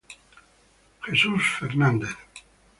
Jesús 1.03 1.45
Fernández 1.61 2.17